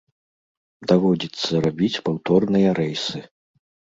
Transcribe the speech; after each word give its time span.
Даводзіцца 0.91 1.59
рабіць 1.67 2.01
паўторныя 2.09 2.69
рэйсы. 2.83 3.17